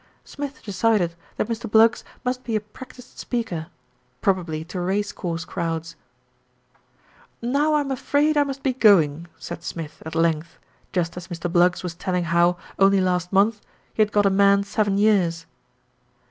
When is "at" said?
10.03-10.15